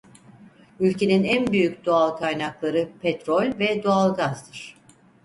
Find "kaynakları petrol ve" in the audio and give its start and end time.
2.17-3.83